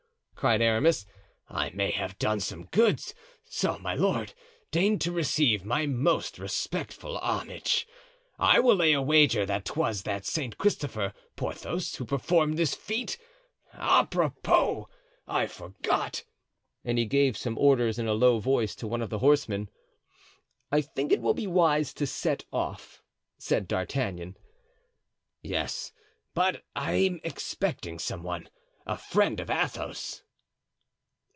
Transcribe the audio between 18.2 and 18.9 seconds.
voice to